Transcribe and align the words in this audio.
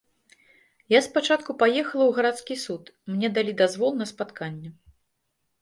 Я 0.97 1.01
спачатку 1.07 1.55
паехала 1.61 1.83
ў 2.07 2.11
гарадскі 2.21 2.55
суд, 2.65 2.83
мне 3.13 3.27
далі 3.37 3.53
дазвол 3.63 3.91
на 4.03 4.11
спатканне. 4.15 4.69